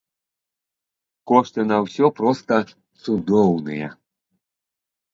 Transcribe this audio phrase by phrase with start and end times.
[1.33, 2.53] Кошты на ўсё проста
[3.03, 3.87] цудоўныя.